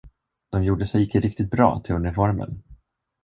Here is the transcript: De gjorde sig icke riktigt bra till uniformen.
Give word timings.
De 0.49 0.63
gjorde 0.63 0.85
sig 0.85 1.01
icke 1.03 1.19
riktigt 1.19 1.51
bra 1.51 1.79
till 1.79 1.95
uniformen. 1.95 2.63